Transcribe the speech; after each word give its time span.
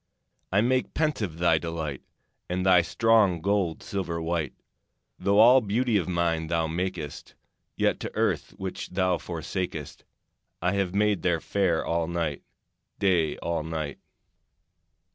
I 0.51 0.61
make 0.61 0.95
pensive 0.95 1.37
thy 1.37 1.59
delight, 1.59 2.01
And 2.49 2.65
thy 2.65 2.81
strong 2.81 3.39
gold 3.39 3.83
silver 3.83 4.19
white. 4.19 4.55
Though 5.19 5.37
all 5.37 5.61
beauty 5.61 5.95
of 5.97 6.09
nine 6.09 6.47
thou 6.47 6.65
makest, 6.65 7.35
Yet 7.77 7.99
to 7.99 8.15
earth 8.15 8.55
which 8.57 8.89
thou 8.93 9.19
forsakest 9.19 10.03
I 10.59 10.71
have 10.73 10.95
made 10.95 11.21
thee 11.21 11.37
fair 11.39 11.85
all 11.85 12.07
night, 12.07 12.41
Day 12.97 13.37
all 13.43 13.61
night. 13.61 13.99